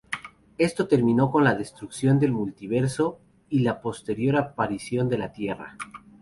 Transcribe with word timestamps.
Esto 0.57 0.87
terminó 0.87 1.29
con 1.29 1.43
la 1.43 1.53
destrucción 1.53 2.17
del 2.17 2.31
multiverso 2.31 3.19
y 3.49 3.59
la 3.59 3.81
posterior 3.81 4.35
aparición 4.37 5.07
de 5.09 5.19
la 5.19 5.31
Tierra. 5.31 5.77